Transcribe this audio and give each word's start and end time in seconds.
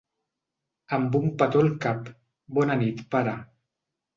Amb 0.97 1.17
un 1.19 1.27
petó 1.43 1.63
al 1.65 1.69
cap, 1.85 2.09
bona 2.61 2.79
nit 2.83 3.07
pare. 3.17 3.37